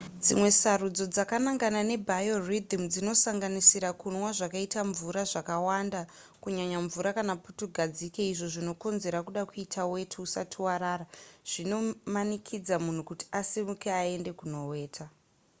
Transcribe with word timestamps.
dzimwe 0.25 0.49
sarudzo 0.61 1.05
dzakanangana 1.13 1.81
nebiorythym 1.91 2.81
dzinosanganisira 2.93 3.89
kunwa 4.01 4.29
zvakaita 4.37 4.79
mvura 4.89 5.23
zvakawanda 5.31 6.01
kunyanya 6.41 6.77
mvura 6.85 7.09
kana 7.17 7.33
putugadzike 7.43 8.21
izvo 8.31 8.47
zvinokonzera 8.53 9.19
kuda 9.27 9.41
kuita 9.49 9.81
weti 9.91 10.17
usati 10.25 10.57
warara 10.65 11.05
zvinomanikidza 11.51 12.75
munhu 12.83 13.01
kuti 13.09 13.25
asimuke 13.39 13.89
aende 14.01 14.31
kunoweta 14.39 15.05